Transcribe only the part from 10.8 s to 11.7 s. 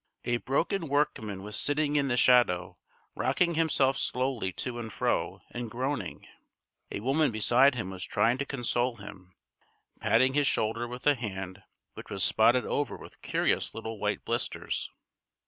with a hand